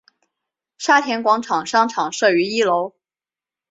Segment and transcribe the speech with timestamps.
[0.79, 2.95] 沙田广场商场设于一楼。